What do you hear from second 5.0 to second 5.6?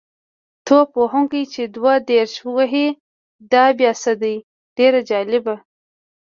جالبه.